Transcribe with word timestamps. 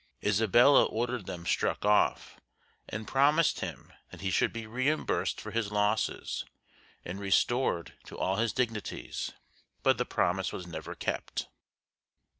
Isabella 0.25 0.85
ordered 0.85 1.27
them 1.27 1.45
struck 1.45 1.85
off, 1.85 2.39
and 2.89 3.07
promised 3.07 3.59
him 3.59 3.93
that 4.09 4.21
he 4.21 4.31
should 4.31 4.51
be 4.51 4.65
reimbursed 4.65 5.39
for 5.39 5.51
his 5.51 5.71
losses 5.71 6.43
and 7.05 7.19
restored 7.19 7.93
to 8.05 8.17
all 8.17 8.37
his 8.37 8.51
dignities; 8.51 9.31
but 9.83 9.99
the 9.99 10.05
promise 10.07 10.51
was 10.51 10.65
never 10.65 10.95
kept. 10.95 11.49